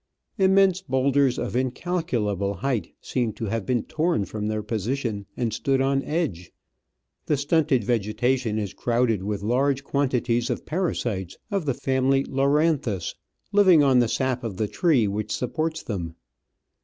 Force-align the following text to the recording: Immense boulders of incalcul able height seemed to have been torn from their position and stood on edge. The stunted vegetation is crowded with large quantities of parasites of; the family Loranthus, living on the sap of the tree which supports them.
Immense 0.39 0.81
boulders 0.81 1.37
of 1.37 1.53
incalcul 1.53 2.31
able 2.33 2.55
height 2.55 2.91
seemed 3.01 3.35
to 3.35 3.45
have 3.45 3.67
been 3.67 3.83
torn 3.83 4.25
from 4.25 4.47
their 4.47 4.63
position 4.63 5.27
and 5.37 5.53
stood 5.53 5.79
on 5.79 6.01
edge. 6.01 6.51
The 7.27 7.37
stunted 7.37 7.83
vegetation 7.83 8.57
is 8.57 8.73
crowded 8.73 9.21
with 9.21 9.43
large 9.43 9.83
quantities 9.83 10.49
of 10.49 10.65
parasites 10.65 11.37
of; 11.51 11.67
the 11.67 11.75
family 11.75 12.23
Loranthus, 12.23 13.13
living 13.51 13.83
on 13.83 13.99
the 13.99 14.07
sap 14.07 14.43
of 14.43 14.57
the 14.57 14.67
tree 14.67 15.07
which 15.07 15.29
supports 15.31 15.83
them. 15.83 16.15